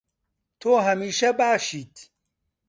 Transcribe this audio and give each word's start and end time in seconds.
تۆ 0.59 0.71
هەمیشە 0.87 1.29
باشیت. 1.39 1.95